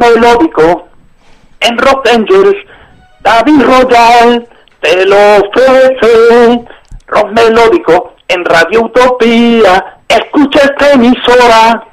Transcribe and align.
melódico 0.00 0.88
en 1.60 1.78
Rock 1.78 2.08
Angels, 2.08 2.56
David 3.20 3.62
Royal 3.62 4.48
te 4.80 5.06
lo 5.06 5.16
ofrece. 5.36 6.64
Rock 7.06 7.32
melódico 7.32 8.14
en 8.28 8.44
Radio 8.44 8.84
Utopía, 8.84 9.98
escucha 10.08 10.60
esta 10.60 10.92
emisora 10.92 11.84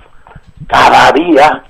cada 0.67 1.11
día. 1.11 1.63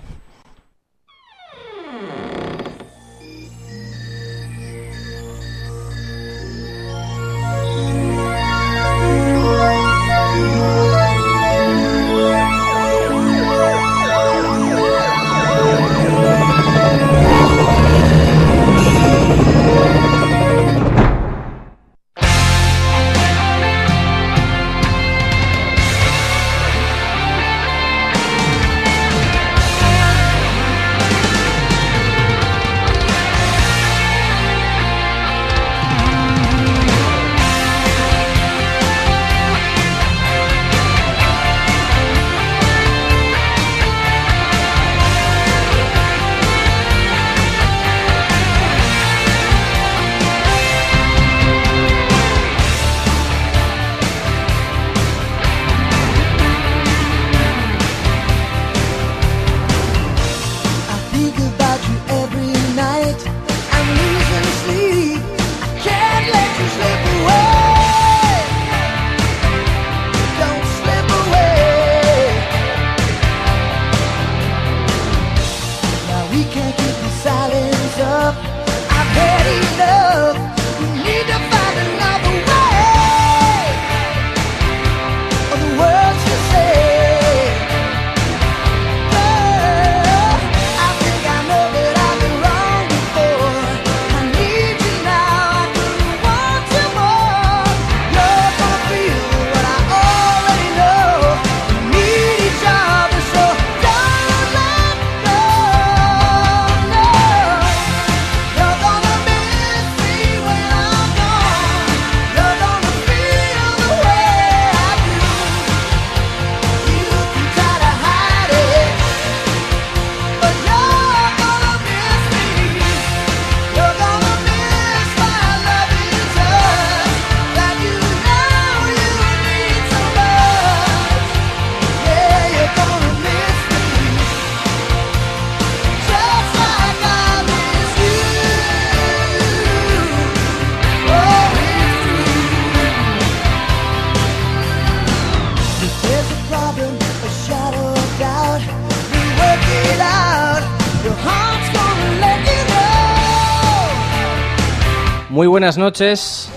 Buenas 155.57 155.79
noches. 155.79 156.49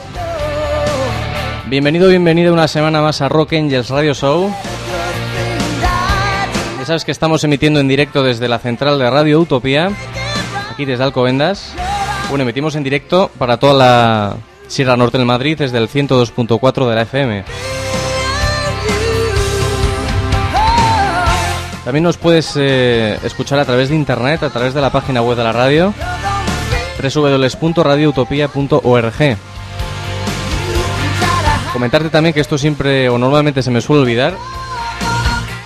Bienvenido, 1.69 2.11
bienvenido 2.11 2.53
una 2.53 2.69
semana 2.69 3.00
más 3.00 3.22
a 3.22 3.31
Rock 3.31 3.55
Angels 3.55 3.88
Radio 3.88 4.12
Show. 4.12 4.55
Ya 6.78 6.84
sabes 6.84 7.06
que 7.06 7.11
estamos 7.11 7.43
emitiendo 7.43 7.81
en 7.81 7.88
directo 7.88 8.22
desde 8.22 8.47
la 8.47 8.59
central 8.59 8.99
de 8.99 9.09
Radio 9.09 9.41
Utopía, 9.41 9.91
aquí 10.71 10.84
desde 10.84 11.03
Alcobendas. 11.03 11.72
Bueno, 12.28 12.43
emitimos 12.43 12.75
en 12.75 12.83
directo 12.83 13.31
para 13.38 13.56
toda 13.56 13.72
la 13.72 14.37
Sierra 14.69 14.99
Norte 14.99 15.17
del 15.17 15.27
Madrid 15.27 15.56
desde 15.56 15.78
el 15.78 15.88
102.4 15.88 16.87
de 16.87 16.94
la 16.94 17.00
FM. 17.00 17.44
También 21.87 22.05
nos 22.05 22.19
puedes 22.19 22.53
eh, 22.56 23.19
escuchar 23.25 23.59
a 23.61 23.65
través 23.65 23.88
de 23.88 23.94
internet, 23.94 24.43
a 24.43 24.50
través 24.50 24.75
de 24.75 24.82
la 24.82 24.93
página 24.93 25.22
web 25.22 25.38
de 25.38 25.44
la 25.44 25.53
radio, 25.53 25.94
www.radioutopia.org. 27.00 29.37
Comentarte 31.72 32.11
también 32.11 32.34
que 32.34 32.41
esto 32.41 32.59
siempre 32.59 33.09
o 33.09 33.19
normalmente 33.19 33.62
se 33.62 33.71
me 33.71 33.81
suele 33.81 34.03
olvidar. 34.03 34.34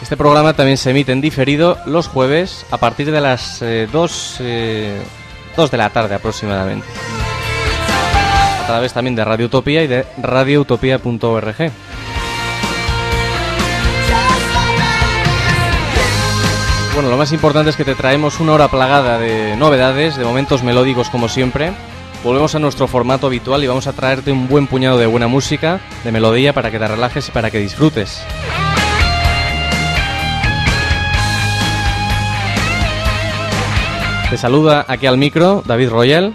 Este 0.02 0.16
programa 0.16 0.52
también 0.52 0.76
se 0.76 0.90
emite 0.90 1.12
en 1.12 1.22
diferido 1.22 1.78
los 1.86 2.08
jueves 2.08 2.66
a 2.70 2.76
partir 2.76 3.10
de 3.10 3.20
las 3.20 3.60
2 3.60 4.38
de 4.38 5.02
la 5.72 5.90
tarde 5.90 6.14
aproximadamente. 6.14 6.86
A 8.62 8.66
través 8.66 8.92
también 8.92 9.14
de 9.14 9.24
Radio 9.24 9.46
Utopía 9.46 9.82
y 9.82 9.86
de 9.86 10.04
radioutopia.org. 10.18 11.72
Bueno, 16.94 17.10
lo 17.10 17.16
más 17.16 17.32
importante 17.32 17.70
es 17.70 17.76
que 17.76 17.84
te 17.84 17.96
traemos 17.96 18.38
una 18.38 18.52
hora 18.52 18.68
plagada 18.68 19.18
de 19.18 19.56
novedades, 19.56 20.16
de 20.16 20.24
momentos 20.24 20.62
melódicos 20.62 21.10
como 21.10 21.28
siempre. 21.28 21.72
Volvemos 22.22 22.54
a 22.54 22.60
nuestro 22.60 22.86
formato 22.86 23.26
habitual 23.26 23.64
y 23.64 23.66
vamos 23.66 23.88
a 23.88 23.92
traerte 23.92 24.30
un 24.30 24.46
buen 24.46 24.68
puñado 24.68 24.96
de 24.96 25.06
buena 25.06 25.26
música, 25.26 25.80
de 26.04 26.12
melodía 26.12 26.52
para 26.52 26.70
que 26.70 26.78
te 26.78 26.86
relajes 26.86 27.28
y 27.28 27.32
para 27.32 27.50
que 27.50 27.58
disfrutes. 27.58 28.22
Te 34.30 34.36
saluda 34.38 34.84
aquí 34.86 35.06
al 35.08 35.18
micro 35.18 35.64
David 35.66 35.90
Royal. 35.90 36.32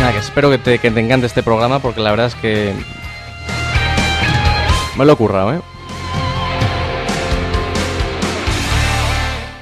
Nada, 0.00 0.12
que 0.12 0.18
espero 0.18 0.50
que 0.50 0.56
te, 0.56 0.78
que 0.78 0.90
te 0.90 1.00
encante 1.00 1.26
este 1.26 1.42
programa 1.42 1.78
porque 1.80 2.00
la 2.00 2.10
verdad 2.10 2.28
es 2.28 2.34
que 2.36 2.74
me 4.96 5.04
lo 5.04 5.12
he 5.12 5.16
currado, 5.16 5.54
¿eh? 5.54 5.60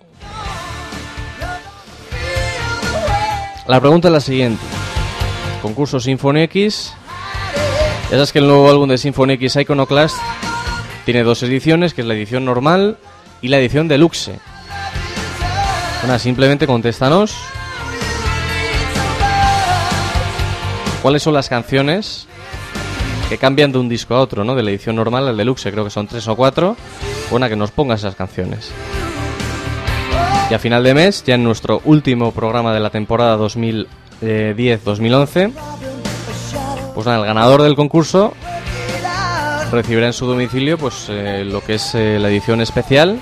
La 3.68 3.80
pregunta 3.80 4.10
es 4.10 4.12
la 4.12 4.20
siguiente. 4.20 4.62
Concurso 5.62 6.00
Symphony 6.00 6.42
X. 6.42 6.94
Ya 8.06 8.12
sabes 8.12 8.32
que 8.32 8.40
el 8.40 8.48
nuevo 8.48 8.70
álbum 8.70 8.88
de 8.88 9.00
Symphony 9.00 9.34
X 9.34 9.56
Iconoclast 9.56 10.16
tiene 11.06 11.24
dos 11.24 11.42
ediciones, 11.44 11.94
que 11.94 12.02
es 12.02 12.08
la 12.08 12.14
edición 12.14 12.46
normal 12.46 12.98
y 13.42 13.48
la 13.48 13.58
edición 13.58 13.88
deluxe. 13.88 14.40
Bueno, 16.02 16.20
simplemente 16.20 16.68
contéstanos 16.68 17.36
cuáles 21.02 21.24
son 21.24 21.34
las 21.34 21.50
canciones 21.50 22.28
que 23.28 23.40
cambian 23.40 23.72
de 23.72 23.80
un 23.80 23.90
disco 23.90 24.14
a 24.14 24.22
otro, 24.22 24.44
¿no? 24.44 24.56
De 24.56 24.62
la 24.62 24.70
edición 24.70 24.96
normal 24.96 25.28
al 25.28 25.38
deluxe, 25.38 25.72
creo 25.72 25.84
que 25.84 25.90
son 25.90 26.08
tres 26.08 26.28
o 26.28 26.36
cuatro. 26.36 26.78
Buena 27.32 27.50
que 27.50 27.56
nos 27.56 27.72
pongas 27.72 28.02
esas 28.02 28.16
canciones. 28.16 28.72
Y 30.50 30.54
a 30.54 30.60
final 30.60 30.84
de 30.84 30.94
mes, 30.94 31.24
ya 31.26 31.36
en 31.36 31.44
nuestro 31.44 31.82
último 31.86 32.32
programa 32.32 32.72
de 32.72 32.80
la 32.80 32.92
temporada 32.92 33.36
2010-2011, 33.38 35.54
pues 36.96 37.06
nada, 37.06 37.20
el 37.20 37.26
ganador 37.26 37.62
del 37.62 37.76
concurso 37.76 38.34
recibirá 39.70 40.08
en 40.08 40.14
su 40.14 40.26
domicilio 40.26 40.78
pues 40.78 41.08
eh, 41.10 41.44
lo 41.46 41.62
que 41.62 41.74
es 41.76 41.94
eh, 41.94 42.18
la 42.20 42.30
edición 42.30 42.62
especial 42.62 43.20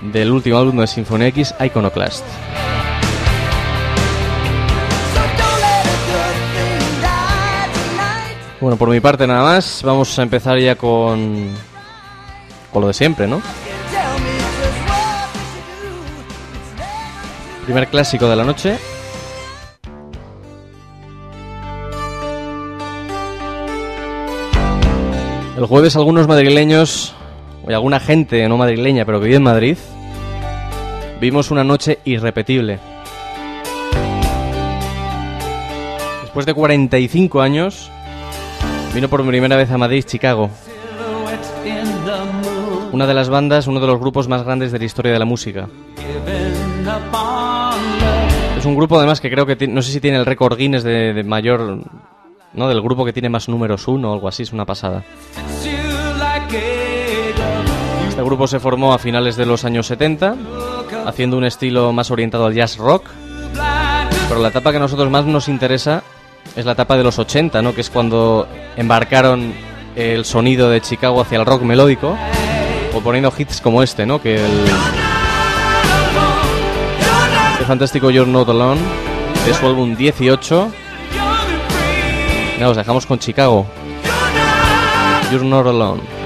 del 0.00 0.30
último 0.30 0.58
álbum 0.58 0.78
de 0.78 0.86
Symphony 0.86 1.24
X, 1.26 1.54
Iconoclast. 1.58 2.24
Bueno, 8.60 8.76
por 8.76 8.88
mi 8.88 9.00
parte 9.00 9.26
nada 9.26 9.42
más, 9.42 9.82
vamos 9.84 10.16
a 10.18 10.22
empezar 10.22 10.58
ya 10.58 10.76
con 10.76 11.50
con 12.72 12.82
lo 12.82 12.88
de 12.88 12.94
siempre, 12.94 13.26
¿no? 13.26 13.42
Primer 17.64 17.88
clásico 17.88 18.28
de 18.28 18.36
la 18.36 18.44
noche. 18.44 18.78
El 25.56 25.66
jueves 25.66 25.94
algunos 25.94 26.26
madrileños, 26.26 27.14
o 27.64 27.70
alguna 27.70 28.00
gente 28.00 28.48
no 28.48 28.56
madrileña, 28.56 29.04
pero 29.04 29.20
que 29.20 29.26
vive 29.26 29.36
en 29.36 29.44
Madrid, 29.44 29.76
vimos 31.20 31.52
una 31.52 31.62
noche 31.62 32.00
irrepetible. 32.04 32.80
Después 36.22 36.44
de 36.44 36.54
45 36.54 37.40
años, 37.40 37.88
vino 38.92 39.08
por 39.08 39.24
primera 39.24 39.56
vez 39.56 39.70
a 39.70 39.78
Madrid 39.78 40.04
Chicago. 40.04 40.50
Una 42.90 43.06
de 43.06 43.14
las 43.14 43.28
bandas, 43.28 43.68
uno 43.68 43.78
de 43.78 43.86
los 43.86 44.00
grupos 44.00 44.26
más 44.26 44.42
grandes 44.42 44.72
de 44.72 44.80
la 44.80 44.84
historia 44.84 45.12
de 45.12 45.18
la 45.20 45.24
música. 45.24 45.68
Es 48.58 48.64
un 48.64 48.74
grupo 48.74 48.98
además 48.98 49.20
que 49.20 49.30
creo 49.30 49.46
que 49.46 49.68
no 49.68 49.82
sé 49.82 49.92
si 49.92 50.00
tiene 50.00 50.16
el 50.16 50.26
récord 50.26 50.58
Guinness 50.58 50.82
de, 50.82 51.12
de 51.12 51.22
mayor, 51.22 51.80
¿no? 52.54 52.68
Del 52.68 52.80
grupo 52.80 53.04
que 53.04 53.12
tiene 53.12 53.28
más 53.28 53.48
números 53.48 53.86
uno 53.88 54.10
o 54.10 54.14
algo 54.14 54.28
así, 54.28 54.42
es 54.42 54.52
una 54.52 54.64
pasada. 54.64 55.04
Este 58.08 58.22
grupo 58.22 58.46
se 58.46 58.60
formó 58.60 58.94
a 58.94 58.98
finales 58.98 59.36
de 59.36 59.44
los 59.44 59.64
años 59.64 59.86
70, 59.88 60.36
haciendo 61.06 61.36
un 61.36 61.44
estilo 61.44 61.92
más 61.92 62.10
orientado 62.10 62.46
al 62.46 62.54
jazz 62.54 62.76
rock, 62.76 63.06
pero 64.28 64.40
la 64.40 64.48
etapa 64.48 64.70
que 64.70 64.76
a 64.76 64.80
nosotros 64.80 65.10
más 65.10 65.24
nos 65.24 65.48
interesa 65.48 66.02
es 66.56 66.64
la 66.64 66.72
etapa 66.72 66.96
de 66.96 67.04
los 67.04 67.18
80, 67.18 67.60
¿no? 67.62 67.74
Que 67.74 67.80
es 67.80 67.90
cuando 67.90 68.46
embarcaron 68.76 69.52
el 69.96 70.24
sonido 70.24 70.70
de 70.70 70.80
Chicago 70.80 71.20
hacia 71.20 71.38
el 71.38 71.46
rock 71.46 71.62
melódico, 71.62 72.16
o 72.94 73.00
poniendo 73.00 73.32
hits 73.36 73.60
como 73.60 73.82
este, 73.82 74.06
¿no? 74.06 74.22
Que 74.22 74.36
el, 74.36 74.66
fantástico 77.66 78.10
You're 78.10 78.30
Not 78.30 78.48
Alone, 78.48 78.80
de 79.46 79.54
su 79.54 79.66
álbum 79.66 79.96
18. 79.96 80.83
Nada, 82.58 82.70
os 82.70 82.76
dejamos 82.76 83.04
con 83.04 83.18
Chicago. 83.18 83.66
You're 85.30 85.44
Not 85.44 85.66
Alone. 85.66 86.23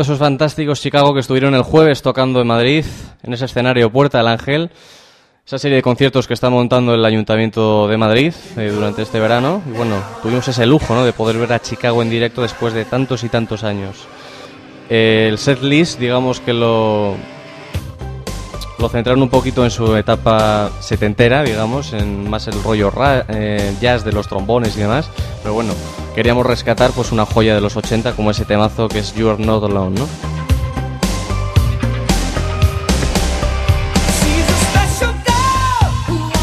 Esos 0.00 0.18
fantásticos 0.18 0.80
Chicago 0.80 1.12
que 1.12 1.20
estuvieron 1.20 1.54
el 1.54 1.62
jueves 1.62 2.02
tocando 2.02 2.40
en 2.40 2.46
Madrid, 2.46 2.84
en 3.22 3.32
ese 3.32 3.46
escenario 3.46 3.90
Puerta 3.90 4.18
del 4.18 4.28
Ángel. 4.28 4.70
Esa 5.44 5.58
serie 5.58 5.76
de 5.76 5.82
conciertos 5.82 6.28
que 6.28 6.34
está 6.34 6.50
montando 6.50 6.94
el 6.94 7.04
Ayuntamiento 7.04 7.88
de 7.88 7.96
Madrid 7.96 8.32
eh, 8.56 8.70
durante 8.72 9.02
este 9.02 9.18
verano. 9.18 9.60
Y 9.66 9.76
bueno, 9.76 9.96
tuvimos 10.22 10.46
ese 10.46 10.66
lujo 10.66 10.94
¿no? 10.94 11.04
de 11.04 11.12
poder 11.12 11.38
ver 11.38 11.52
a 11.52 11.60
Chicago 11.60 12.02
en 12.02 12.10
directo 12.10 12.42
después 12.42 12.74
de 12.74 12.84
tantos 12.84 13.24
y 13.24 13.28
tantos 13.28 13.64
años. 13.64 14.06
Eh, 14.88 15.26
el 15.28 15.38
set 15.38 15.62
list, 15.62 15.98
digamos 15.98 16.38
que 16.40 16.52
lo, 16.52 17.16
lo 18.78 18.88
centraron 18.88 19.22
un 19.22 19.28
poquito 19.28 19.64
en 19.64 19.70
su 19.70 19.96
etapa 19.96 20.70
setentera, 20.80 21.42
digamos, 21.42 21.92
en 21.92 22.30
más 22.30 22.46
el 22.46 22.62
rollo 22.62 22.92
eh, 23.28 23.74
jazz 23.80 24.04
de 24.04 24.12
los 24.12 24.28
trombones 24.28 24.76
y 24.76 24.80
demás. 24.80 25.10
Pero 25.42 25.54
bueno, 25.54 25.72
queríamos 26.14 26.46
rescatar 26.46 26.92
pues 26.92 27.10
una 27.10 27.26
joya 27.26 27.54
de 27.54 27.60
los 27.60 27.76
80 27.76 28.12
como 28.12 28.30
ese 28.30 28.44
temazo 28.44 28.88
que 28.88 29.00
es 29.00 29.14
You're 29.14 29.44
Not 29.44 29.64
Alone, 29.64 29.98
¿no? 29.98 30.08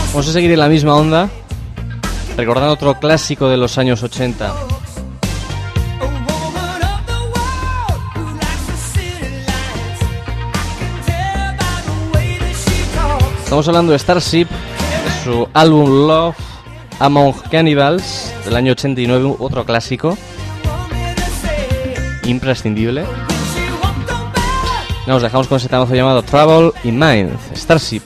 Vamos 0.08 0.30
a 0.30 0.32
seguir 0.32 0.52
en 0.52 0.60
la 0.60 0.70
misma 0.70 0.96
onda, 0.96 1.30
recordando 2.38 2.72
otro 2.72 2.98
clásico 3.00 3.50
de 3.50 3.58
los 3.58 3.78
años 3.78 4.02
80. 4.02 4.75
Estamos 13.46 13.68
hablando 13.68 13.92
de 13.92 14.00
Starship, 14.00 14.48
de 14.48 15.24
su 15.24 15.48
álbum 15.54 16.08
Love 16.08 16.36
Among 17.00 17.36
Cannibals 17.52 18.34
del 18.44 18.56
año 18.56 18.72
89, 18.72 19.36
otro 19.38 19.64
clásico 19.64 20.18
imprescindible. 22.24 23.06
Nos 25.06 25.22
dejamos 25.22 25.48
con 25.48 25.58
ese 25.58 25.70
temazo 25.70 25.94
llamado 25.94 26.24
Travel 26.24 26.72
in 26.86 26.98
Mind, 26.98 27.38
Starship. 27.54 28.02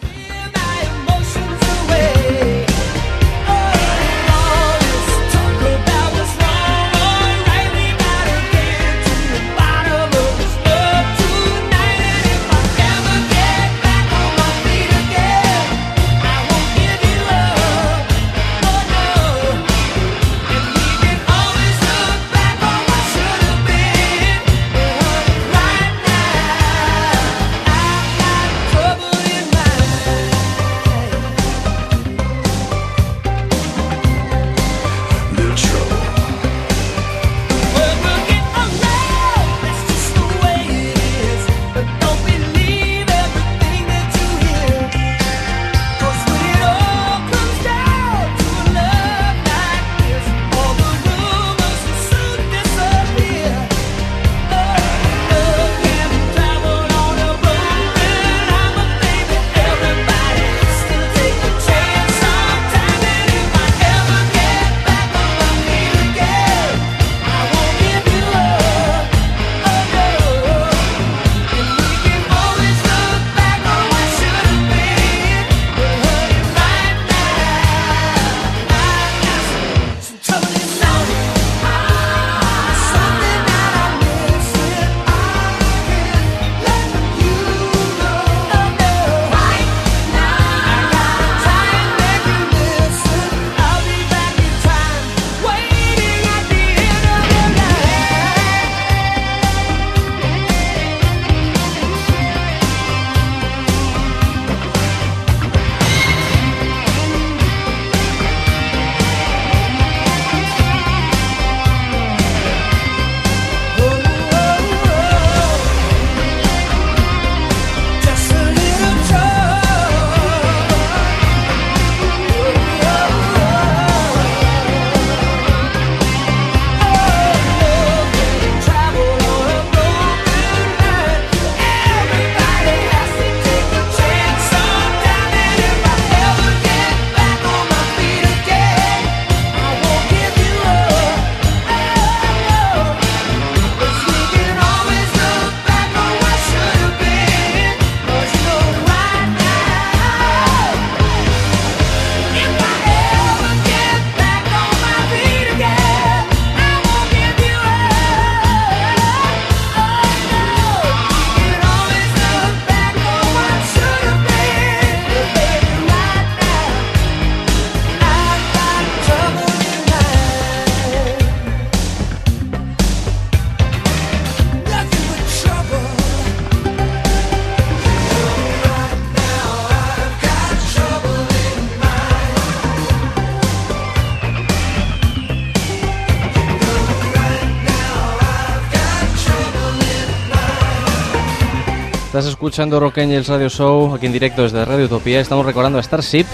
Escuchando 192.50 192.80
Rock 192.80 192.98
Angels 192.98 193.28
Radio 193.28 193.48
Show 193.48 193.94
aquí 193.94 194.08
en 194.08 194.12
directo 194.12 194.42
desde 194.42 194.66
Radio 194.66 194.86
Utopía. 194.86 195.20
Estamos 195.20 195.46
recordando 195.46 195.78
a 195.78 195.84
Starship, 195.84 196.26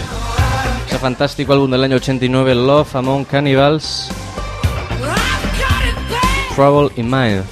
ese 0.88 0.98
fantástico 0.98 1.52
álbum 1.52 1.70
del 1.70 1.84
año 1.84 1.98
89, 1.98 2.56
Love 2.56 2.96
Among 2.96 3.26
Cannibals. 3.26 4.10
Trouble 6.56 6.90
in 6.96 7.10
Mind. 7.10 7.44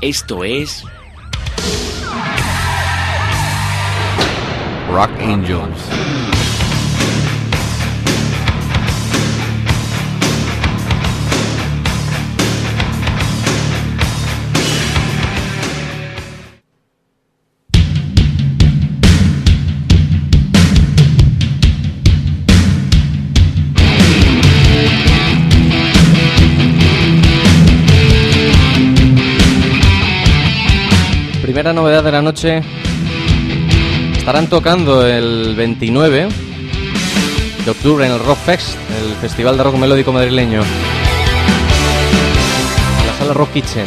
Esto 0.00 0.44
es 0.44 0.84
Rock 4.96 5.10
Angels. 5.20 5.76
primera 31.42 31.74
novedad 31.74 32.02
de 32.02 32.12
la 32.12 32.22
noche 32.22 32.85
Estarán 34.26 34.48
tocando 34.48 35.06
el 35.06 35.54
29 35.54 36.28
de 37.64 37.70
octubre 37.70 38.06
en 38.06 38.10
el 38.10 38.18
Rock 38.18 38.38
Fest, 38.38 38.74
el 39.00 39.14
Festival 39.20 39.56
de 39.56 39.62
Rock 39.62 39.76
Melódico 39.76 40.12
Madrileño. 40.12 40.62
En 40.62 40.66
la 43.06 43.14
sala 43.20 43.34
Rock 43.34 43.52
Kitchen. 43.52 43.86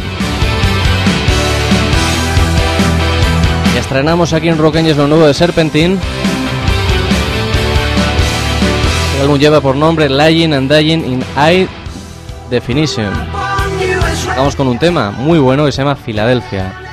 Y 3.76 3.80
estrenamos 3.80 4.32
aquí 4.32 4.48
en 4.48 4.58
Roqueñes 4.58 4.96
lo 4.96 5.10
nuevo 5.10 5.28
de 5.28 5.34
Serpentine. 5.34 5.98
El 9.18 9.24
álbum 9.24 9.38
lleva 9.38 9.60
por 9.60 9.76
nombre 9.76 10.08
Lying 10.08 10.54
and 10.54 10.74
Dying 10.74 11.06
in 11.06 11.22
High 11.36 11.68
Definition. 12.50 13.12
Vamos 14.38 14.56
con 14.56 14.70
un 14.70 14.80
tema 14.80 15.12
muy 15.12 15.38
bueno 15.38 15.66
que 15.66 15.74
se 15.74 15.80
llama 15.80 15.98
Filadelfia. 15.98 16.89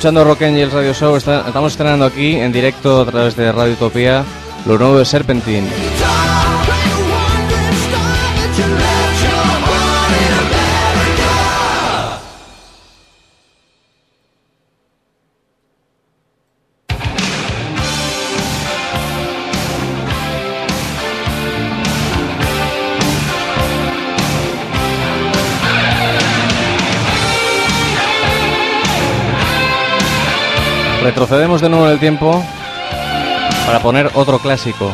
escuchando 0.00 0.24
Rock 0.24 0.44
Angels 0.44 0.72
Radio 0.72 0.94
Show. 0.94 1.14
Estamos 1.14 1.72
estrenando 1.72 2.06
aquí 2.06 2.36
en 2.36 2.52
directo 2.52 3.02
a 3.02 3.04
través 3.04 3.36
de 3.36 3.52
Radio 3.52 3.74
Utopía 3.74 4.24
lo 4.64 4.78
nuevo 4.78 4.98
de 4.98 5.04
Serpentine. 5.04 5.68
Retrocedemos 31.10 31.60
de 31.60 31.68
nuevo 31.68 31.86
en 31.86 31.90
el 31.90 31.98
tiempo 31.98 32.40
para 33.66 33.80
poner 33.80 34.12
otro 34.14 34.38
clásico. 34.38 34.92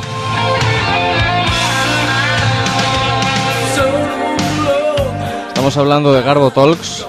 Estamos 5.49 5.77
hablando 5.77 6.15
de 6.15 6.23
Garbo 6.23 6.51
Talks, 6.51 7.07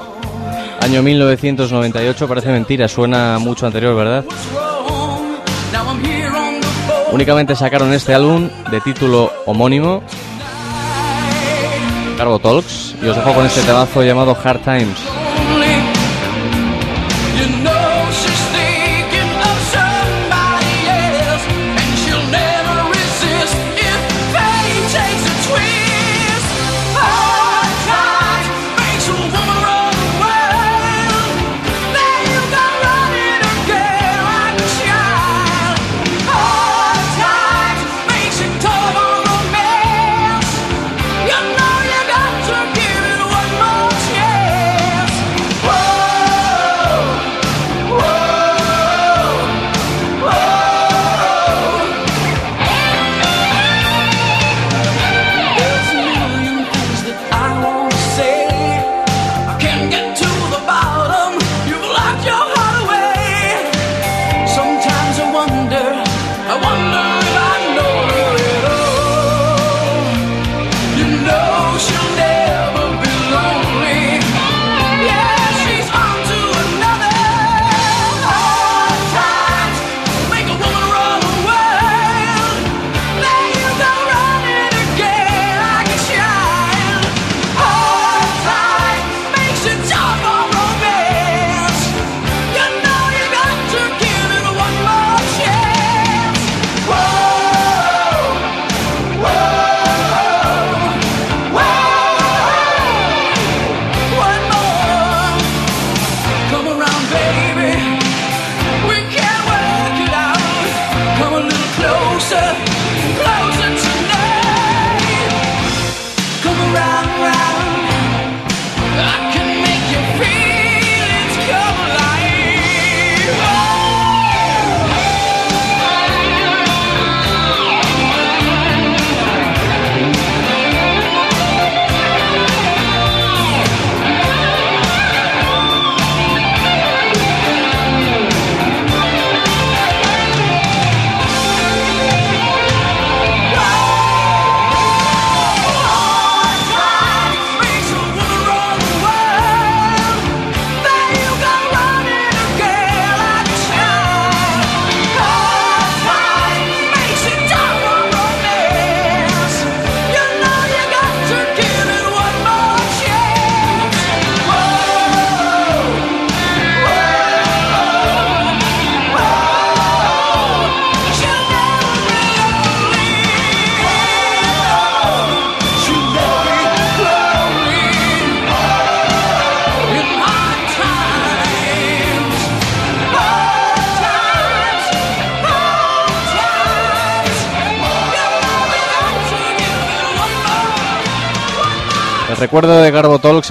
año 0.82 1.02
1998, 1.02 2.28
parece 2.28 2.50
mentira, 2.50 2.90
suena 2.90 3.40
mucho 3.40 3.66
anterior, 3.66 3.96
¿verdad? 3.96 4.26
Únicamente 7.14 7.56
sacaron 7.56 7.94
este 7.94 8.14
álbum 8.14 8.50
de 8.70 8.82
título 8.82 9.32
homónimo, 9.46 10.04
Garbo 12.18 12.40
Talks, 12.40 12.96
y 13.02 13.08
os 13.08 13.16
dejo 13.16 13.34
con 13.34 13.46
este 13.46 13.62
temazo 13.62 14.04
llamado 14.04 14.38
Hard 14.44 14.60
Times. 14.60 14.98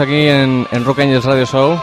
Aquí 0.00 0.28
en, 0.28 0.66
en 0.72 0.84
Rock 0.84 1.00
Angels 1.00 1.24
Radio 1.24 1.46
Show. 1.46 1.78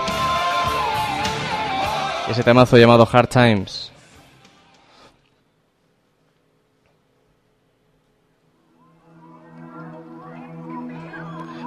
Ese 2.30 2.44
temazo 2.44 2.78
llamado 2.78 3.08
Hard 3.12 3.28
Times. 3.28 3.92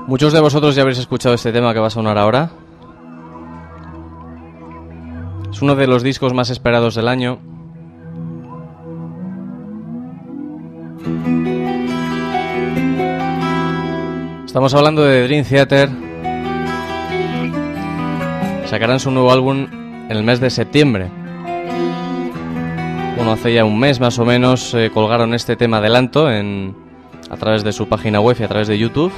Muchos 0.06 0.32
de 0.32 0.40
vosotros 0.40 0.76
ya 0.76 0.82
habréis 0.82 0.98
escuchado 0.98 1.34
este 1.34 1.52
tema 1.52 1.74
que 1.74 1.80
va 1.80 1.88
a 1.88 1.90
sonar 1.90 2.16
ahora. 2.16 2.50
Es 5.50 5.62
uno 5.62 5.74
de 5.74 5.86
los 5.86 6.02
discos 6.02 6.32
más 6.32 6.50
esperados 6.50 6.94
del 6.94 7.08
año. 7.08 7.40
Estamos 14.44 14.72
hablando 14.74 15.02
de 15.02 15.24
Dream 15.24 15.44
Theater. 15.44 16.05
Sacarán 18.66 18.98
su 18.98 19.12
nuevo 19.12 19.30
álbum 19.30 19.68
en 20.08 20.10
el 20.10 20.24
mes 20.24 20.40
de 20.40 20.50
septiembre. 20.50 21.08
Bueno, 23.16 23.32
hace 23.32 23.54
ya 23.54 23.64
un 23.64 23.78
mes 23.78 24.00
más 24.00 24.18
o 24.18 24.24
menos 24.24 24.74
eh, 24.74 24.90
colgaron 24.92 25.34
este 25.34 25.56
tema 25.56 25.78
adelanto 25.78 26.30
en, 26.30 26.74
a 27.30 27.36
través 27.36 27.62
de 27.62 27.72
su 27.72 27.88
página 27.88 28.20
web 28.20 28.36
y 28.40 28.42
a 28.42 28.48
través 28.48 28.66
de 28.66 28.76
YouTube. 28.76 29.12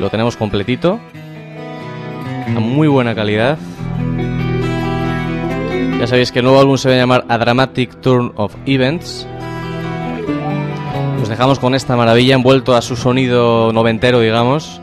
Lo 0.00 0.10
tenemos 0.10 0.36
completito. 0.36 1.00
A 2.46 2.60
muy 2.60 2.86
buena 2.86 3.14
calidad. 3.14 3.58
Ya 5.98 6.06
sabéis 6.06 6.30
que 6.30 6.38
el 6.38 6.44
nuevo 6.44 6.60
álbum 6.60 6.78
se 6.78 6.88
va 6.88 6.94
a 6.94 6.98
llamar 6.98 7.24
A 7.28 7.36
Dramatic 7.36 8.00
Turn 8.00 8.32
of 8.36 8.54
Events. 8.64 9.26
Os 11.20 11.28
dejamos 11.28 11.58
con 11.58 11.74
esta 11.74 11.96
maravilla 11.96 12.36
envuelto 12.36 12.76
a 12.76 12.82
su 12.82 12.94
sonido 12.94 13.72
noventero, 13.72 14.20
digamos. 14.20 14.80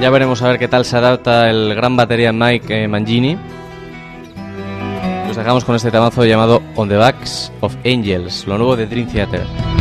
Ya 0.00 0.10
veremos 0.10 0.42
a 0.42 0.48
ver 0.48 0.58
qué 0.58 0.68
tal 0.68 0.84
se 0.84 0.96
adapta 0.96 1.48
el 1.48 1.74
gran 1.74 1.96
batería 1.96 2.32
Mike 2.32 2.84
eh, 2.84 2.86
Mangini. 2.86 3.38
Os 5.30 5.36
dejamos 5.36 5.64
con 5.64 5.74
este 5.74 5.90
temazo 5.90 6.24
llamado 6.24 6.62
On 6.74 6.88
the 6.88 6.96
Backs 6.96 7.50
of 7.60 7.74
Angels, 7.84 8.46
lo 8.46 8.58
nuevo 8.58 8.76
de 8.76 8.86
Dream 8.86 9.08
Theater. 9.08 9.75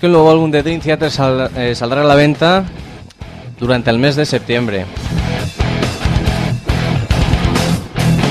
Que 0.00 0.06
el 0.06 0.12
nuevo 0.12 0.30
álbum 0.30 0.50
de 0.50 0.62
Dream 0.62 0.80
Theater 0.80 1.10
eh, 1.56 1.74
saldrá 1.74 2.00
a 2.00 2.04
la 2.04 2.14
venta 2.14 2.64
durante 3.58 3.90
el 3.90 3.98
mes 3.98 4.16
de 4.16 4.24
septiembre. 4.24 4.86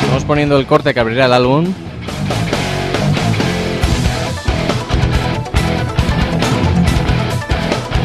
Estamos 0.01 0.23
poniendo 0.23 0.57
el 0.57 0.65
corte 0.65 0.95
que 0.95 0.99
abrirá 0.99 1.25
el 1.27 1.33
álbum. 1.33 1.71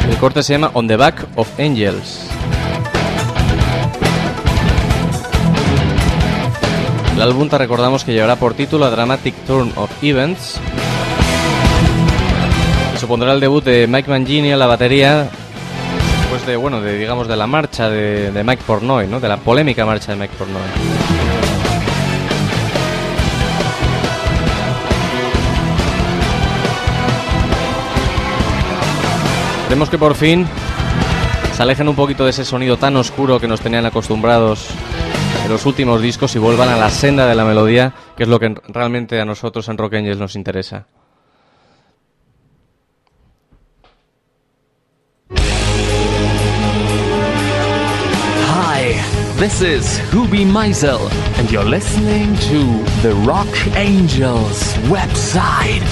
El 0.09 0.17
corte 0.17 0.43
se 0.43 0.53
llama 0.53 0.69
On 0.73 0.87
the 0.87 0.95
Back 0.95 1.25
of 1.35 1.49
Angels. 1.59 2.29
El 7.15 7.21
álbum 7.21 7.49
te 7.49 7.57
recordamos 7.57 8.03
que 8.03 8.13
llevará 8.13 8.35
por 8.35 8.53
título 8.53 8.85
A 8.85 8.91
Dramatic 8.91 9.33
Turn 9.47 9.71
of 9.75 9.89
Events. 10.03 10.59
Supondrá 13.05 13.33
el 13.33 13.39
debut 13.39 13.63
de 13.63 13.85
Mike 13.85 14.09
Mangini 14.09 14.51
a 14.51 14.57
la 14.57 14.65
batería. 14.65 15.29
Después 16.21 16.43
de, 16.47 16.55
bueno, 16.55 16.81
de, 16.81 16.97
digamos, 16.97 17.27
de 17.27 17.37
la 17.37 17.45
marcha 17.45 17.87
de, 17.87 18.43
Mike 18.43 18.63
Pornoy, 18.65 19.05
¿no? 19.05 19.19
De 19.19 19.27
la 19.27 19.37
polémica 19.37 19.85
marcha 19.85 20.13
de 20.13 20.17
Mike 20.17 20.33
Pornoy. 20.35 20.63
Esperemos 29.61 29.89
que 29.91 29.99
por 29.99 30.15
fin 30.15 30.47
se 31.53 31.61
alejen 31.61 31.87
un 31.87 31.95
poquito 31.95 32.23
de 32.23 32.31
ese 32.31 32.43
sonido 32.43 32.77
tan 32.77 32.95
oscuro 32.97 33.39
que 33.39 33.47
nos 33.47 33.61
tenían 33.61 33.85
acostumbrados 33.85 34.69
en 35.45 35.51
los 35.51 35.63
últimos 35.67 36.01
discos 36.01 36.35
y 36.35 36.39
vuelvan 36.39 36.69
a 36.69 36.75
la 36.75 36.89
senda 36.89 37.27
de 37.27 37.35
la 37.35 37.45
melodía, 37.45 37.93
que 38.17 38.23
es 38.23 38.29
lo 38.29 38.39
que 38.39 38.55
realmente 38.69 39.21
a 39.21 39.25
nosotros 39.25 39.69
en 39.69 39.77
Rock 39.77 39.93
nos 39.93 40.35
interesa. 40.35 40.87
This 49.37 49.61
is 49.61 49.99
Hubi 50.11 50.45
Meisel, 50.45 51.11
and 51.37 51.51
you're 51.51 51.63
listening 51.63 52.35
to 52.35 52.83
the 53.01 53.13
Rock 53.25 53.47
Angels 53.75 54.73
website. 54.87 55.83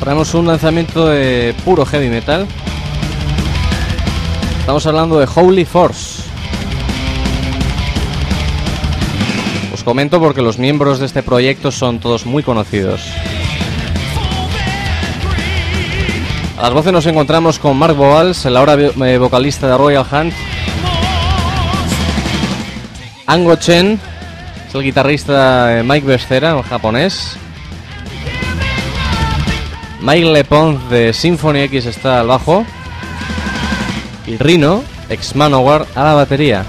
Traemos 0.00 0.34
un 0.34 0.46
lanzamiento 0.46 1.06
de 1.08 1.54
puro 1.64 1.84
heavy 1.84 2.08
metal. 2.08 2.46
Estamos 4.60 4.86
hablando 4.86 5.18
de 5.18 5.28
Holy 5.32 5.64
Force. 5.64 6.21
Comento 9.84 10.20
porque 10.20 10.42
los 10.42 10.58
miembros 10.58 11.00
de 11.00 11.06
este 11.06 11.22
proyecto 11.22 11.72
son 11.72 11.98
todos 11.98 12.24
muy 12.24 12.42
conocidos. 12.42 13.02
A 16.58 16.62
las 16.62 16.72
voces 16.72 16.92
nos 16.92 17.06
encontramos 17.06 17.58
con 17.58 17.76
Mark 17.76 17.96
Boals, 17.96 18.44
el 18.46 18.56
ahora 18.56 18.74
eh, 18.74 19.18
vocalista 19.18 19.66
de 19.66 19.76
Royal 19.76 20.06
Hunt. 20.10 20.32
Ango 23.26 23.56
Chen, 23.56 23.98
es 24.68 24.74
el 24.74 24.82
guitarrista 24.82 25.82
Mike 25.84 26.06
Becerra, 26.06 26.54
un 26.54 26.62
japonés. 26.62 27.36
Mike 30.00 30.26
Lepont 30.26 30.80
de 30.88 31.12
Symphony 31.12 31.62
X 31.62 31.86
está 31.86 32.20
al 32.20 32.28
bajo. 32.28 32.64
Y 34.26 34.36
Rino, 34.36 34.84
ex 35.08 35.34
Manowar, 35.34 35.86
a 35.96 36.04
la 36.04 36.14
batería. 36.14 36.64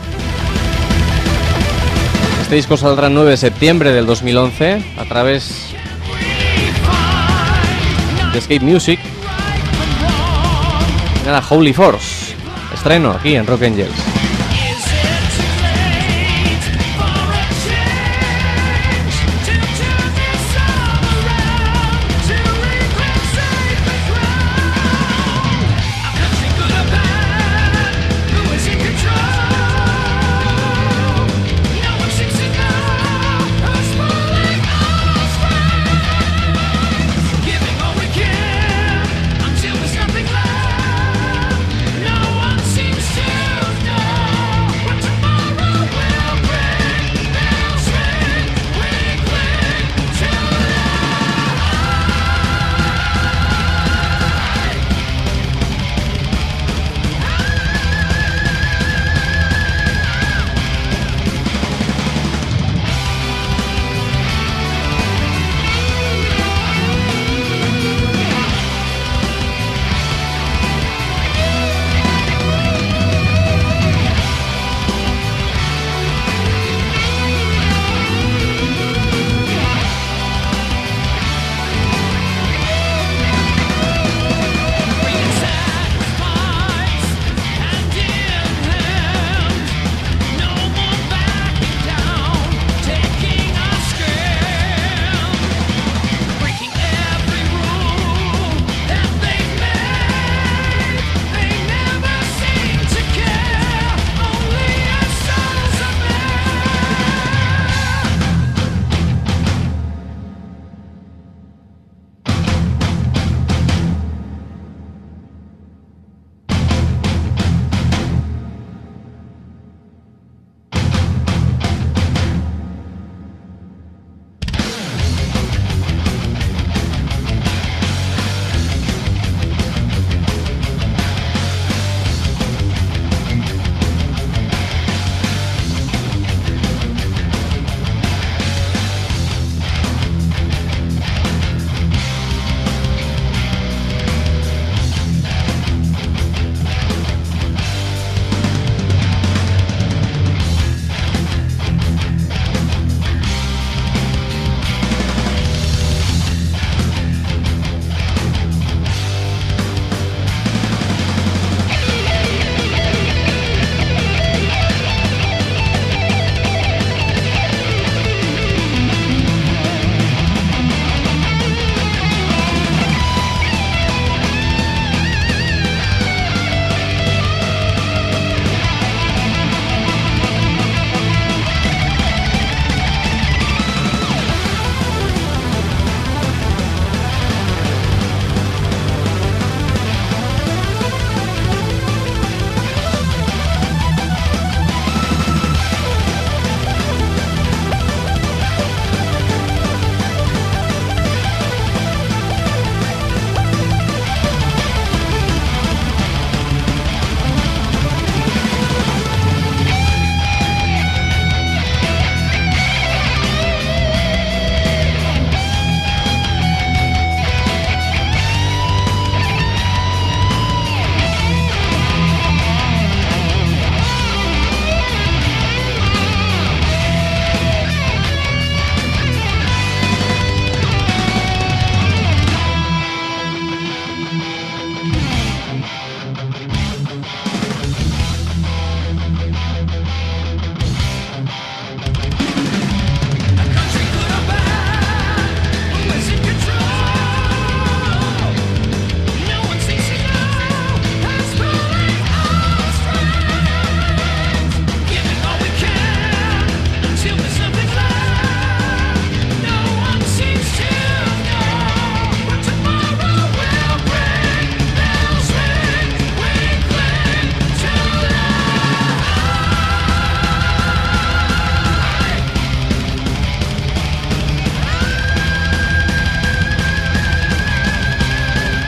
Este 2.53 2.67
disco 2.69 2.77
saldrá 2.77 3.07
el 3.07 3.15
9 3.15 3.31
de 3.31 3.37
septiembre 3.37 3.91
del 3.93 4.05
2011 4.05 4.83
a 4.99 5.05
través 5.05 5.73
de 8.31 8.37
Escape 8.37 8.59
Music. 8.59 8.99
Nada, 11.25 11.43
Holy 11.49 11.73
Force. 11.73 12.35
Estreno 12.71 13.09
aquí 13.09 13.33
en 13.33 13.47
Rock 13.47 13.63
Angels. 13.63 14.12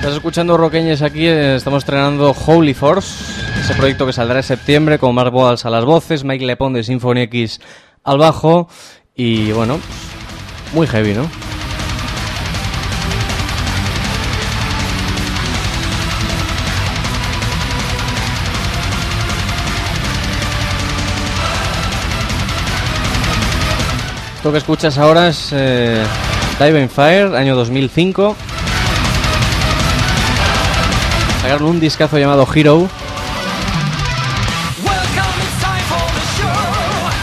Estás 0.05 0.17
escuchando 0.17 0.55
Roqueñes 0.55 1.01
aquí, 1.01 1.25
eh, 1.25 1.55
estamos 1.55 1.79
estrenando 1.79 2.35
Holy 2.45 2.75
Force, 2.75 3.41
ese 3.59 3.73
proyecto 3.73 4.05
que 4.05 4.13
saldrá 4.13 4.37
en 4.37 4.43
septiembre 4.43 4.99
con 4.99 5.15
Mark 5.15 5.31
Boals 5.31 5.65
a 5.65 5.71
las 5.71 5.83
voces, 5.83 6.23
Mike 6.23 6.45
Lepon 6.45 6.73
de 6.73 6.83
Symphony 6.83 7.21
X 7.21 7.59
al 8.03 8.19
bajo 8.19 8.69
y 9.15 9.51
bueno, 9.51 9.79
muy 10.75 10.85
heavy, 10.85 11.15
¿no? 11.15 11.23
Esto 24.35 24.51
que 24.51 24.57
escuchas 24.59 24.99
ahora 24.99 25.29
es 25.29 25.49
eh, 25.51 26.05
Fire, 26.89 27.35
año 27.35 27.55
2005. 27.55 28.35
Sacaron 31.45 31.69
un 31.69 31.79
discazo 31.79 32.17
llamado 32.17 32.47
Hero. 32.55 32.89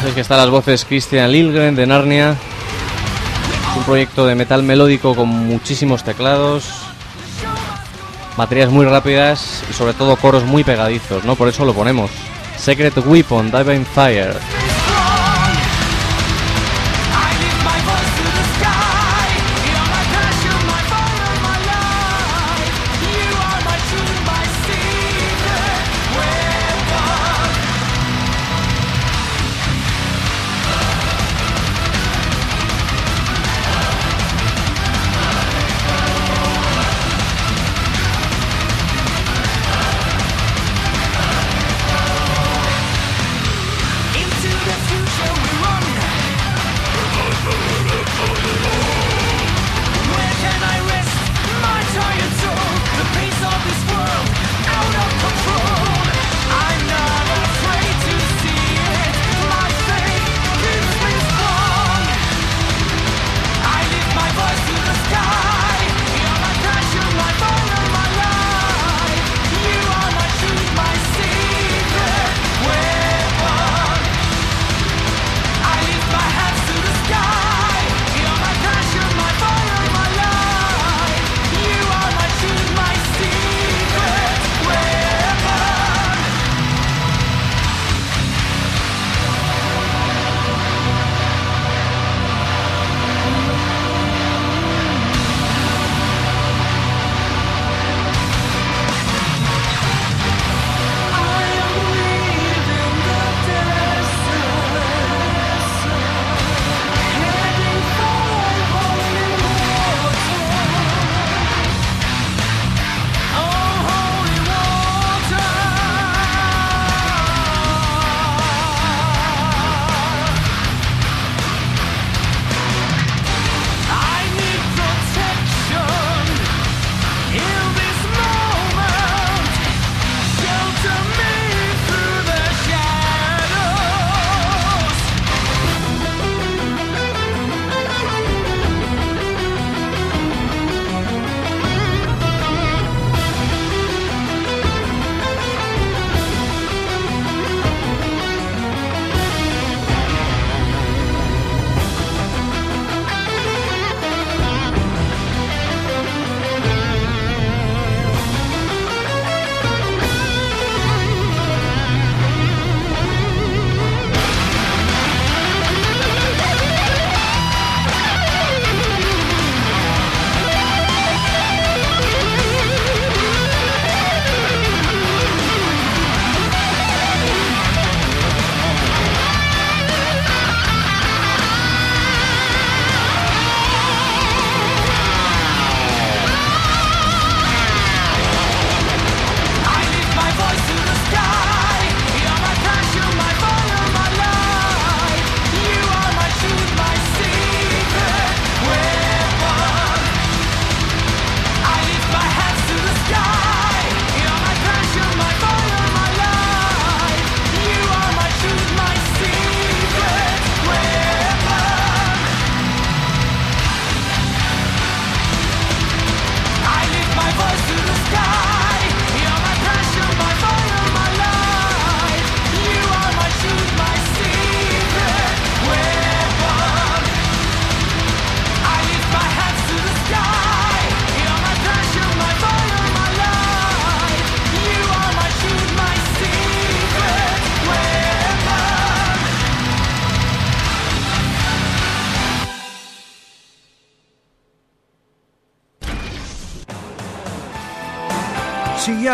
Es 0.07 0.15
que 0.15 0.21
están 0.21 0.39
las 0.39 0.49
voces 0.49 0.85
Christian 0.85 1.33
Lilgren 1.33 1.75
de 1.75 1.89
Narnia. 1.89 2.31
Es 2.31 3.77
un 3.77 3.83
proyecto 3.83 4.25
de 4.25 4.37
metal 4.37 4.63
melódico 4.63 5.17
con 5.17 5.29
muchísimos 5.29 6.05
teclados, 6.05 6.71
baterías 8.37 8.71
muy 8.71 8.87
rápidas 8.87 9.65
y 9.69 9.73
sobre 9.73 9.93
todo 9.93 10.15
coros 10.15 10.45
muy 10.45 10.63
pegadizos, 10.63 11.25
¿no? 11.25 11.35
Por 11.35 11.49
eso 11.49 11.65
lo 11.65 11.75
ponemos. 11.75 12.13
Secret 12.57 12.97
Weapon, 13.05 13.51
Divine 13.51 13.85
Fire. 13.85 14.37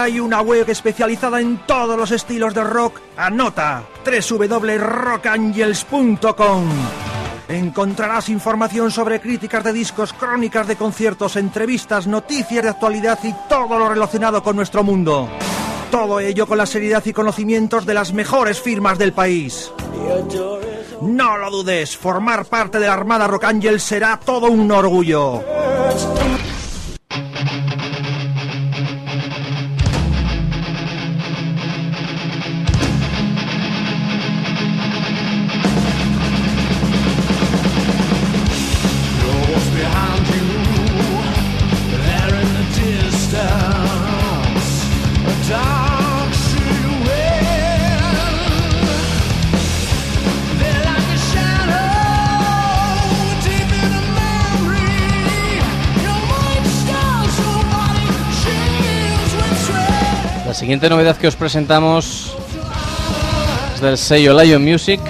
hay 0.08 0.20
una 0.20 0.40
web 0.40 0.70
especializada 0.70 1.38
en 1.38 1.58
todos 1.66 1.94
los 1.94 2.10
estilos 2.12 2.54
de 2.54 2.64
rock, 2.64 2.98
anota 3.14 3.84
www.rockangels.com. 4.06 6.64
Encontrarás 7.48 8.30
información 8.30 8.90
sobre 8.90 9.20
críticas 9.20 9.62
de 9.64 9.74
discos, 9.74 10.14
crónicas 10.14 10.66
de 10.66 10.76
conciertos, 10.76 11.36
entrevistas, 11.36 12.06
noticias 12.06 12.62
de 12.62 12.70
actualidad 12.70 13.18
y 13.22 13.34
todo 13.50 13.78
lo 13.78 13.90
relacionado 13.90 14.42
con 14.42 14.56
nuestro 14.56 14.82
mundo. 14.82 15.28
Todo 15.90 16.20
ello 16.20 16.46
con 16.46 16.56
la 16.56 16.64
seriedad 16.64 17.04
y 17.04 17.12
conocimientos 17.12 17.84
de 17.84 17.92
las 17.92 18.14
mejores 18.14 18.62
firmas 18.62 18.98
del 18.98 19.12
país. 19.12 19.70
No 21.02 21.36
lo 21.36 21.50
dudes, 21.50 21.98
formar 21.98 22.46
parte 22.46 22.78
de 22.78 22.86
la 22.86 22.94
Armada 22.94 23.26
Rock 23.26 23.44
Angel 23.44 23.78
será 23.78 24.18
todo 24.18 24.46
un 24.46 24.72
orgullo. 24.72 25.44
Siguiente 60.68 60.90
novedad 60.90 61.16
que 61.16 61.26
os 61.26 61.34
presentamos 61.34 62.36
es 63.74 63.80
del 63.80 63.96
sello 63.96 64.38
Lion 64.38 64.62
Music. 64.62 65.00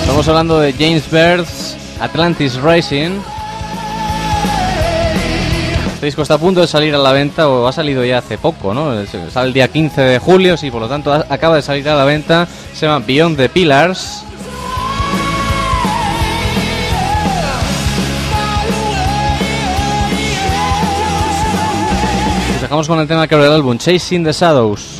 Estamos 0.00 0.26
hablando 0.26 0.58
de 0.58 0.72
James 0.72 1.08
Bird's 1.08 1.76
Atlantis 2.00 2.60
Rising. 2.60 3.20
Este 5.94 6.06
disco 6.06 6.22
está 6.22 6.34
a 6.34 6.38
punto 6.38 6.60
de 6.60 6.66
salir 6.66 6.92
a 6.96 6.98
la 6.98 7.12
venta 7.12 7.48
o 7.48 7.68
ha 7.68 7.72
salido 7.72 8.04
ya 8.04 8.18
hace 8.18 8.36
poco, 8.36 8.74
¿no? 8.74 9.06
Sale 9.30 9.46
el 9.46 9.52
día 9.52 9.68
15 9.68 10.00
de 10.00 10.18
julio, 10.18 10.56
sí, 10.56 10.72
por 10.72 10.80
lo 10.80 10.88
tanto 10.88 11.12
acaba 11.12 11.54
de 11.54 11.62
salir 11.62 11.88
a 11.88 11.94
la 11.94 12.04
venta. 12.04 12.48
Se 12.74 12.86
llama 12.86 13.04
Beyond 13.06 13.36
the 13.36 13.48
Pillars. 13.48 14.24
Dejamos 22.70 22.86
con 22.86 23.00
el 23.00 23.08
tema 23.08 23.26
que 23.26 23.34
abre 23.34 23.48
el 23.48 23.52
álbum, 23.52 23.76
Chasing 23.76 24.22
the 24.22 24.30
Shadows. 24.30 24.99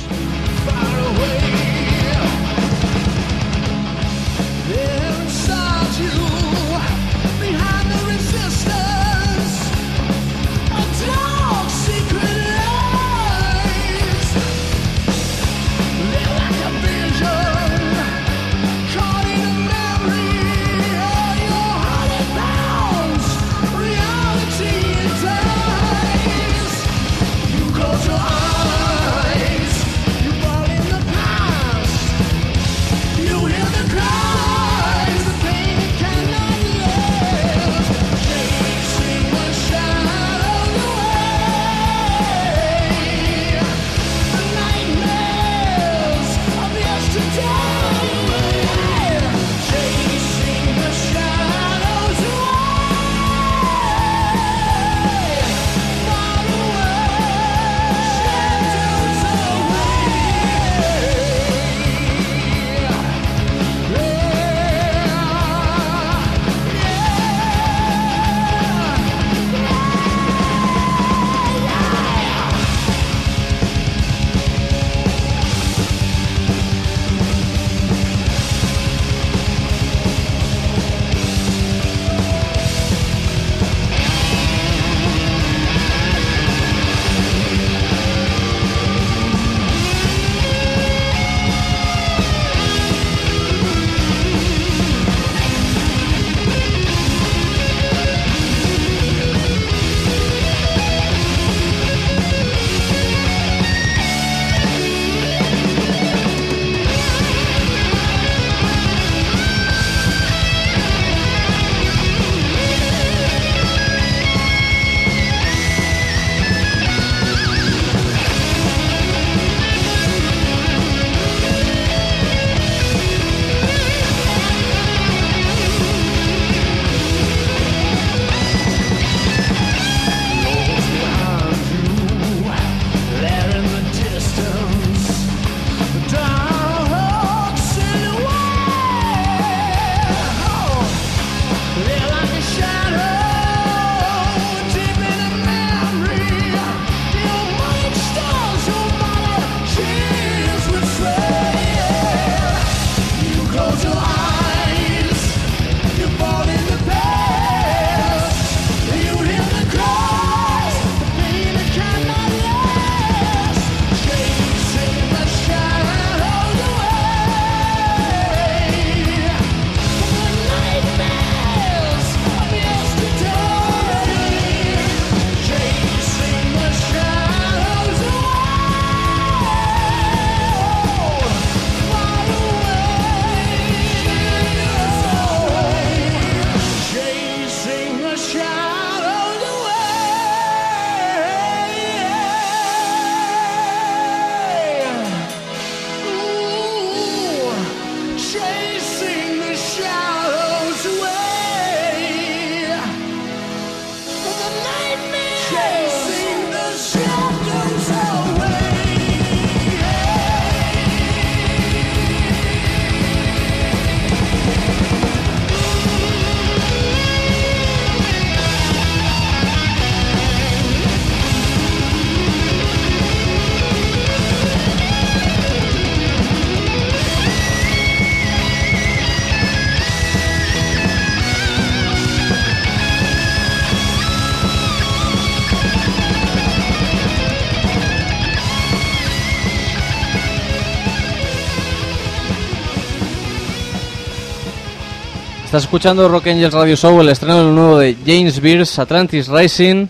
Estás 245.51 245.65
escuchando 245.65 246.09
Rock 246.09 246.29
Angels 246.29 246.55
Radio 246.55 246.77
Show, 246.77 247.01
el 247.01 247.09
estreno 247.09 247.39
del 247.45 247.53
nuevo 247.53 247.79
de 247.79 247.97
James 248.07 248.41
Beers, 248.41 248.79
Atlantis 248.79 249.27
Rising. 249.27 249.89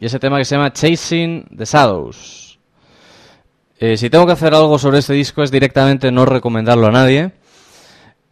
Y 0.00 0.06
ese 0.06 0.18
tema 0.18 0.38
que 0.38 0.44
se 0.44 0.56
llama 0.56 0.72
Chasing 0.72 1.46
the 1.56 1.64
Shadows. 1.64 2.58
Eh, 3.78 3.96
si 3.96 4.10
tengo 4.10 4.26
que 4.26 4.32
hacer 4.32 4.52
algo 4.54 4.76
sobre 4.80 4.98
este 4.98 5.12
disco 5.12 5.44
es 5.44 5.52
directamente 5.52 6.10
no 6.10 6.26
recomendarlo 6.26 6.88
a 6.88 6.90
nadie. 6.90 7.30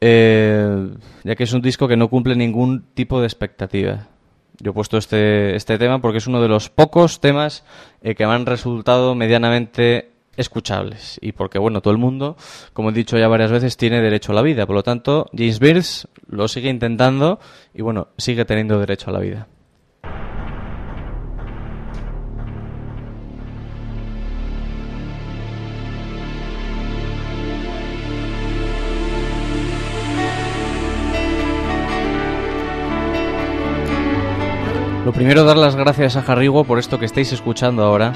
eh, 0.00 0.88
ya 1.22 1.36
que 1.36 1.44
es 1.44 1.52
un 1.52 1.62
disco 1.62 1.86
que 1.86 1.96
no 1.96 2.08
cumple 2.08 2.34
ningún 2.34 2.86
tipo 2.92 3.20
de 3.20 3.28
expectativa. 3.28 4.08
Yo 4.58 4.72
he 4.72 4.74
puesto 4.74 4.98
este, 4.98 5.54
este 5.54 5.78
tema 5.78 6.00
porque 6.00 6.18
es 6.18 6.26
uno 6.26 6.42
de 6.42 6.48
los 6.48 6.68
pocos 6.68 7.20
temas 7.20 7.62
eh, 8.02 8.16
que 8.16 8.26
me 8.26 8.32
han 8.32 8.46
resultado 8.46 9.14
medianamente 9.14 10.13
escuchables. 10.36 11.18
Y 11.22 11.32
porque, 11.32 11.58
bueno, 11.58 11.80
todo 11.80 11.92
el 11.92 11.98
mundo, 11.98 12.36
como 12.72 12.90
he 12.90 12.92
dicho 12.92 13.18
ya 13.18 13.28
varias 13.28 13.50
veces, 13.50 13.76
tiene 13.76 14.00
derecho 14.00 14.32
a 14.32 14.34
la 14.34 14.42
vida. 14.42 14.66
Por 14.66 14.76
lo 14.76 14.82
tanto, 14.82 15.26
James 15.36 15.58
Beers 15.58 16.08
lo 16.28 16.48
sigue 16.48 16.70
intentando 16.70 17.38
y, 17.72 17.82
bueno, 17.82 18.08
sigue 18.18 18.44
teniendo 18.44 18.78
derecho 18.78 19.10
a 19.10 19.12
la 19.12 19.20
vida. 19.20 19.48
Lo 35.04 35.12
primero, 35.12 35.44
dar 35.44 35.58
las 35.58 35.76
gracias 35.76 36.16
a 36.16 36.22
Jarrigo 36.22 36.64
por 36.64 36.78
esto 36.78 36.98
que 36.98 37.04
estáis 37.04 37.30
escuchando 37.30 37.84
ahora. 37.84 38.14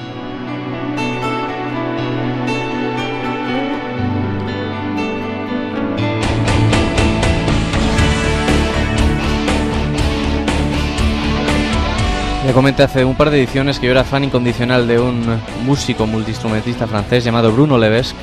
Le 12.49 12.55
comenté 12.55 12.83
hace 12.83 13.05
un 13.05 13.15
par 13.15 13.29
de 13.29 13.37
ediciones 13.37 13.79
que 13.79 13.85
yo 13.85 13.93
era 13.93 14.05
fan 14.05 14.25
incondicional 14.25 14.89
de 14.89 14.99
un 14.99 15.23
músico 15.67 16.07
multiinstrumentista 16.07 16.87
francés 16.87 17.23
llamado 17.23 17.53
Bruno 17.53 17.77
Levesque. 17.77 18.17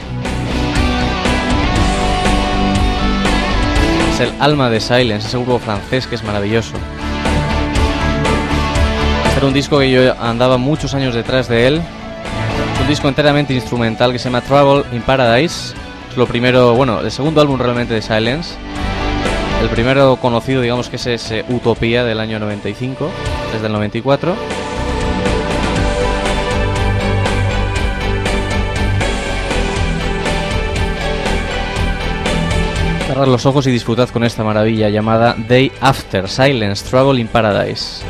Es 4.12 4.20
el 4.22 4.32
alma 4.40 4.72
de 4.72 4.80
Silence, 4.80 5.28
ese 5.28 5.38
grupo 5.38 5.60
francés 5.60 6.08
que 6.08 6.16
es 6.16 6.24
maravilloso. 6.24 6.74
Este 9.26 9.38
Era 9.38 9.46
un 9.46 9.54
disco 9.54 9.78
que 9.78 9.92
yo 9.92 10.20
andaba 10.20 10.58
muchos 10.58 10.96
años 10.96 11.14
detrás 11.14 11.48
de 11.48 11.68
él. 11.68 11.82
Es 12.74 12.82
un 12.82 12.88
disco 12.88 13.08
enteramente 13.08 13.54
instrumental 13.54 14.12
que 14.12 14.18
se 14.18 14.26
llama 14.26 14.42
Travel 14.42 14.86
in 14.92 15.04
Paradise. 15.04 15.76
Es 16.10 16.18
lo 16.18 16.26
primero, 16.26 16.74
bueno, 16.74 17.00
el 17.02 17.12
segundo 17.12 17.42
álbum 17.42 17.60
realmente 17.60 17.94
de 17.94 18.02
Silence. 18.02 18.56
El 19.62 19.70
primero 19.70 20.16
conocido, 20.16 20.62
digamos 20.62 20.90
que 20.90 20.96
es 20.96 21.06
ese 21.06 21.46
Utopía 21.48 22.04
del 22.04 22.20
año 22.20 22.40
95, 22.40 23.12
desde 23.54 23.68
el 23.68 23.74
94. 23.74 24.36
Cerrad 33.08 33.28
los 33.28 33.46
ojos 33.46 33.68
y 33.68 33.72
disfrutad 33.72 34.10
con 34.10 34.24
esta 34.24 34.44
maravilla 34.44 34.90
llamada 34.90 35.36
Day 35.48 35.72
After 35.80 36.28
Silence 36.28 36.90
Travel 36.90 37.20
in 37.20 37.28
Paradise. 37.28 38.04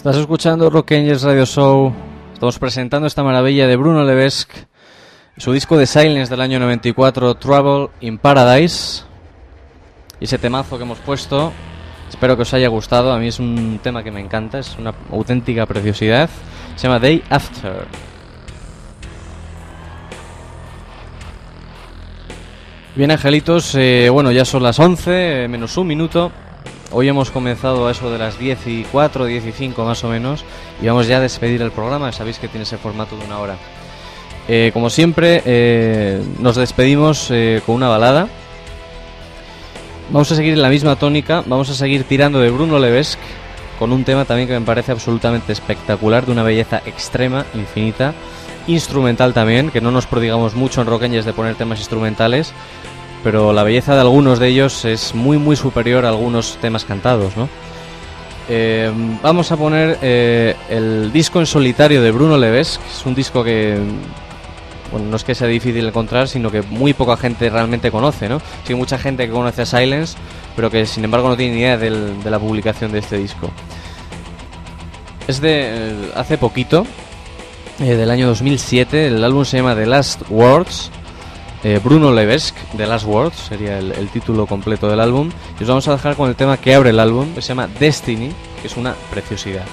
Estás 0.00 0.16
escuchando 0.16 0.70
Rock 0.70 0.92
Angels 0.92 1.20
Radio 1.24 1.44
Show. 1.44 1.92
Estamos 2.32 2.58
presentando 2.58 3.06
esta 3.06 3.22
maravilla 3.22 3.66
de 3.66 3.76
Bruno 3.76 4.02
Levesque, 4.02 4.66
su 5.36 5.52
disco 5.52 5.76
de 5.76 5.84
Silence 5.84 6.30
del 6.30 6.40
año 6.40 6.58
94, 6.58 7.34
Trouble 7.34 7.90
in 8.00 8.16
Paradise. 8.16 9.02
Y 10.18 10.24
ese 10.24 10.38
temazo 10.38 10.78
que 10.78 10.84
hemos 10.84 11.00
puesto, 11.00 11.52
espero 12.08 12.34
que 12.34 12.42
os 12.44 12.54
haya 12.54 12.68
gustado. 12.68 13.12
A 13.12 13.18
mí 13.18 13.28
es 13.28 13.38
un 13.38 13.78
tema 13.82 14.02
que 14.02 14.10
me 14.10 14.20
encanta, 14.20 14.60
es 14.60 14.74
una 14.78 14.94
auténtica 15.12 15.66
preciosidad. 15.66 16.30
Se 16.76 16.84
llama 16.84 16.98
Day 16.98 17.22
After. 17.28 17.86
Bien, 22.96 23.10
angelitos, 23.10 23.74
eh, 23.74 24.08
bueno, 24.10 24.32
ya 24.32 24.46
son 24.46 24.62
las 24.62 24.78
11, 24.78 25.44
eh, 25.44 25.48
menos 25.48 25.76
un 25.76 25.86
minuto. 25.86 26.32
Hoy 26.92 27.08
hemos 27.08 27.30
comenzado 27.30 27.86
a 27.86 27.92
eso 27.92 28.10
de 28.10 28.18
las 28.18 28.36
10 28.36 28.66
y 28.66 28.84
4, 28.90 29.26
10 29.26 29.46
y 29.46 29.52
5 29.52 29.84
más 29.84 30.02
o 30.02 30.08
menos, 30.08 30.44
y 30.82 30.86
vamos 30.86 31.06
ya 31.06 31.18
a 31.18 31.20
despedir 31.20 31.62
el 31.62 31.70
programa, 31.70 32.10
sabéis 32.10 32.40
que 32.40 32.48
tiene 32.48 32.64
ese 32.64 32.78
formato 32.78 33.16
de 33.16 33.24
una 33.24 33.38
hora. 33.38 33.56
Eh, 34.48 34.70
como 34.72 34.90
siempre, 34.90 35.40
eh, 35.44 36.20
nos 36.40 36.56
despedimos 36.56 37.30
eh, 37.30 37.62
con 37.64 37.76
una 37.76 37.86
balada. 37.86 38.26
Vamos 40.10 40.32
a 40.32 40.34
seguir 40.34 40.54
en 40.54 40.62
la 40.62 40.68
misma 40.68 40.96
tónica, 40.96 41.44
vamos 41.46 41.70
a 41.70 41.74
seguir 41.74 42.02
tirando 42.02 42.40
de 42.40 42.50
Bruno 42.50 42.80
Levesque, 42.80 43.22
con 43.78 43.92
un 43.92 44.02
tema 44.02 44.24
también 44.24 44.48
que 44.48 44.58
me 44.58 44.66
parece 44.66 44.90
absolutamente 44.90 45.52
espectacular, 45.52 46.26
de 46.26 46.32
una 46.32 46.42
belleza 46.42 46.82
extrema, 46.84 47.46
infinita, 47.54 48.14
instrumental 48.66 49.32
también, 49.32 49.70
que 49.70 49.80
no 49.80 49.92
nos 49.92 50.06
prodigamos 50.06 50.56
mucho 50.56 50.82
en 50.82 50.88
Angels 50.88 51.24
de 51.24 51.32
poner 51.32 51.54
temas 51.54 51.78
instrumentales, 51.78 52.52
pero 53.22 53.52
la 53.52 53.62
belleza 53.62 53.94
de 53.94 54.00
algunos 54.00 54.38
de 54.38 54.48
ellos 54.48 54.84
es 54.84 55.14
muy 55.14 55.38
muy 55.38 55.56
superior 55.56 56.04
a 56.04 56.08
algunos 56.08 56.56
temas 56.60 56.84
cantados, 56.84 57.36
¿no? 57.36 57.48
Eh, 58.48 58.90
vamos 59.22 59.52
a 59.52 59.56
poner 59.56 59.98
eh, 60.02 60.56
el 60.68 61.12
disco 61.12 61.38
en 61.38 61.46
solitario 61.46 62.02
de 62.02 62.10
Bruno 62.10 62.36
Levesque, 62.36 62.82
es 62.90 63.06
un 63.06 63.14
disco 63.14 63.44
que 63.44 63.78
bueno, 64.90 65.06
no 65.08 65.16
es 65.16 65.22
que 65.22 65.36
sea 65.36 65.46
difícil 65.46 65.86
encontrar, 65.86 66.26
sino 66.26 66.50
que 66.50 66.62
muy 66.62 66.92
poca 66.92 67.16
gente 67.16 67.48
realmente 67.48 67.92
conoce, 67.92 68.28
¿no? 68.28 68.40
Sí, 68.64 68.74
mucha 68.74 68.98
gente 68.98 69.26
que 69.26 69.32
conoce 69.32 69.62
a 69.62 69.66
Silence, 69.66 70.16
pero 70.56 70.68
que 70.68 70.84
sin 70.84 71.04
embargo 71.04 71.28
no 71.28 71.36
tiene 71.36 71.54
ni 71.54 71.60
idea 71.60 71.76
de 71.76 72.30
la 72.30 72.38
publicación 72.40 72.90
de 72.90 72.98
este 72.98 73.18
disco. 73.18 73.50
Es 75.28 75.40
de 75.40 75.60
eh, 75.62 76.12
hace 76.16 76.38
poquito, 76.38 76.84
del 77.78 78.10
año 78.10 78.26
2007, 78.26 79.06
el 79.06 79.22
álbum 79.22 79.44
se 79.44 79.58
llama 79.58 79.76
The 79.76 79.86
Last 79.86 80.22
Words, 80.28 80.90
eh, 81.62 81.80
Bruno 81.82 82.12
Levesque, 82.12 82.58
The 82.76 82.86
Last 82.86 83.06
Words, 83.06 83.36
sería 83.36 83.78
el, 83.78 84.08
título 84.08 84.46
completo 84.46 84.88
del 84.88 85.00
álbum. 85.00 85.30
Y 85.58 85.62
os 85.62 85.68
vamos 85.68 85.86
a 85.88 85.92
dejar 85.92 86.16
con 86.16 86.28
el 86.28 86.36
tema 86.36 86.56
que 86.56 86.74
abre 86.74 86.90
el 86.90 87.00
álbum, 87.00 87.34
que 87.34 87.42
se 87.42 87.48
llama 87.48 87.68
Destiny, 87.68 88.30
que 88.60 88.66
es 88.66 88.76
una 88.76 88.94
preciosidad. 89.10 89.64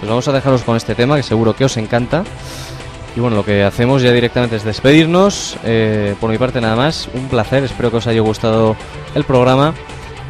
Pues 0.00 0.08
vamos 0.08 0.26
a 0.28 0.32
dejaros 0.32 0.62
con 0.62 0.76
este 0.76 0.94
tema, 0.94 1.16
que 1.16 1.22
seguro 1.22 1.54
que 1.54 1.64
os 1.64 1.76
encanta. 1.76 2.24
Y 3.16 3.20
bueno, 3.20 3.36
lo 3.36 3.44
que 3.44 3.64
hacemos 3.64 4.02
ya 4.02 4.12
directamente 4.12 4.56
es 4.56 4.64
despedirnos. 4.64 5.56
Eh, 5.64 6.14
por 6.20 6.30
mi 6.30 6.36
parte 6.36 6.60
nada 6.60 6.76
más, 6.76 7.08
un 7.14 7.28
placer, 7.28 7.64
espero 7.64 7.90
que 7.90 7.96
os 7.98 8.06
haya 8.06 8.20
gustado 8.20 8.76
el 9.14 9.24
programa. 9.24 9.72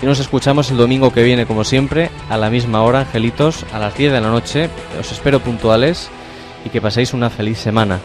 Y 0.02 0.06
nos 0.06 0.20
escuchamos 0.20 0.70
el 0.70 0.76
domingo 0.76 1.12
que 1.12 1.22
viene, 1.22 1.46
como 1.46 1.64
siempre, 1.64 2.10
a 2.28 2.36
la 2.36 2.50
misma 2.50 2.82
hora, 2.82 3.00
angelitos, 3.00 3.64
a 3.72 3.78
las 3.78 3.96
10 3.96 4.12
de 4.12 4.20
la 4.20 4.28
noche. 4.28 4.68
Os 5.00 5.10
espero 5.10 5.40
puntuales 5.40 6.10
y 6.64 6.68
que 6.68 6.82
paséis 6.82 7.14
una 7.14 7.30
feliz 7.30 7.58
semana. 7.58 7.98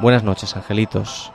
Buenas 0.00 0.22
noches, 0.22 0.56
angelitos. 0.56 1.33